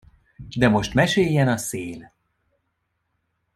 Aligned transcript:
De 0.57 0.67
most 0.69 0.93
meséljen 0.93 1.47
a 1.47 1.57
szél! 1.57 2.11